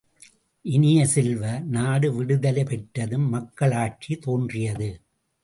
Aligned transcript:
இனிய 0.65 1.05
செல்வ, 1.05 1.43
நாடு 1.67 2.13
விடுதலை 2.13 2.63
பெற்றதும் 2.63 3.29
மக்களாட்சி 3.29 4.15
தோன்றியது! 4.15 4.89